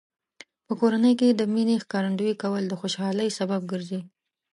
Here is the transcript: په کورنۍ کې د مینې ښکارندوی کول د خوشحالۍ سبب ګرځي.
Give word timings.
په 0.65 0.73
کورنۍ 0.79 1.13
کې 1.19 1.27
د 1.33 1.41
مینې 1.53 1.75
ښکارندوی 1.83 2.33
کول 2.41 2.63
د 2.67 2.73
خوشحالۍ 2.81 3.29
سبب 3.39 3.61
ګرځي. 3.71 4.01